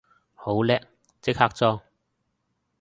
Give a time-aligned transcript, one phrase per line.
[0.33, 0.81] 好叻，
[1.21, 1.79] 即刻裝